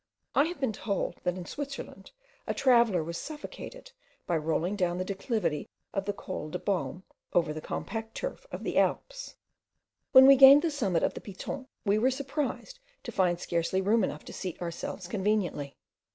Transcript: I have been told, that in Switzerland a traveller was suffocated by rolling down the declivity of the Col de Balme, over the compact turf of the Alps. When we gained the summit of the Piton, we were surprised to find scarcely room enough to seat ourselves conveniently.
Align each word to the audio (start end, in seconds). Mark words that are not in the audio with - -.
I 0.33 0.45
have 0.45 0.59
been 0.59 0.73
told, 0.73 1.17
that 1.23 1.37
in 1.37 1.45
Switzerland 1.45 2.09
a 2.47 2.55
traveller 2.55 3.03
was 3.03 3.19
suffocated 3.19 3.91
by 4.25 4.35
rolling 4.35 4.75
down 4.75 4.97
the 4.97 5.05
declivity 5.05 5.69
of 5.93 6.05
the 6.05 6.11
Col 6.13 6.49
de 6.49 6.57
Balme, 6.57 7.03
over 7.33 7.53
the 7.53 7.61
compact 7.61 8.15
turf 8.15 8.47
of 8.51 8.63
the 8.63 8.79
Alps. 8.79 9.35
When 10.11 10.25
we 10.25 10.37
gained 10.37 10.63
the 10.63 10.71
summit 10.71 11.03
of 11.03 11.13
the 11.13 11.21
Piton, 11.21 11.67
we 11.85 11.99
were 11.99 12.09
surprised 12.09 12.79
to 13.03 13.11
find 13.11 13.39
scarcely 13.39 13.79
room 13.79 14.03
enough 14.03 14.25
to 14.25 14.33
seat 14.33 14.59
ourselves 14.59 15.07
conveniently. 15.07 15.77